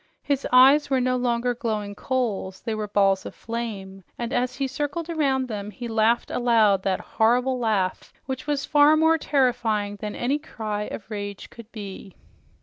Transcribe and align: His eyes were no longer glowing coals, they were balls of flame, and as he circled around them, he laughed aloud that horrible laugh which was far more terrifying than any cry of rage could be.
His 0.23 0.47
eyes 0.51 0.89
were 0.89 0.99
no 0.99 1.15
longer 1.15 1.53
glowing 1.53 1.93
coals, 1.93 2.61
they 2.61 2.73
were 2.73 2.87
balls 2.87 3.23
of 3.23 3.35
flame, 3.35 4.03
and 4.17 4.33
as 4.33 4.55
he 4.55 4.65
circled 4.65 5.11
around 5.11 5.47
them, 5.47 5.69
he 5.69 5.87
laughed 5.87 6.31
aloud 6.31 6.81
that 6.81 6.99
horrible 6.99 7.59
laugh 7.59 8.11
which 8.25 8.47
was 8.47 8.65
far 8.65 8.97
more 8.97 9.19
terrifying 9.19 9.97
than 9.97 10.15
any 10.15 10.39
cry 10.39 10.85
of 10.85 11.11
rage 11.11 11.51
could 11.51 11.71
be. 11.71 12.15